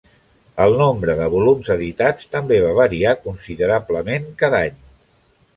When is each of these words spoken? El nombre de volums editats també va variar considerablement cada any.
El 0.63 0.77
nombre 0.79 1.15
de 1.19 1.27
volums 1.33 1.69
editats 1.75 2.31
també 2.37 2.59
va 2.65 2.73
variar 2.81 3.15
considerablement 3.27 4.29
cada 4.45 4.67
any. 4.71 4.85